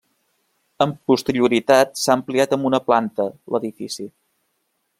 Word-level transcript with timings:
Amb 0.85 0.95
posterioritat 1.11 1.93
s'ha 2.03 2.15
ampliat 2.21 2.57
amb 2.57 2.69
una 2.71 2.81
planta 2.89 3.27
l'edifici. 3.57 4.09